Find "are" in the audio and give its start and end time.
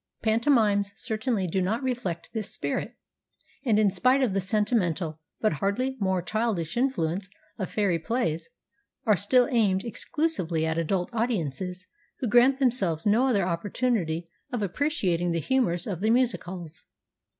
9.05-9.15